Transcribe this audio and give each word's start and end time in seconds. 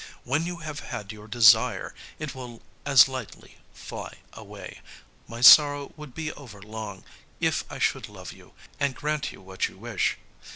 When 0.23 0.47
you 0.47 0.55
have 0.65 0.79
had 0.79 1.11
your 1.11 1.27
desire, 1.27 1.93
it 2.17 2.33
will 2.33 2.63
as 2.87 3.07
lightly 3.07 3.59
fly 3.71 4.17
away. 4.33 4.81
My 5.27 5.41
sorrow 5.41 5.93
would 5.95 6.15
be 6.15 6.31
overlong, 6.33 7.03
if 7.39 7.63
I 7.69 7.77
should 7.77 8.09
love 8.09 8.33
you, 8.33 8.53
and 8.79 8.95
grant 8.95 9.31
you 9.31 9.41
what 9.43 9.67
you 9.67 9.77
wish. 9.77 10.17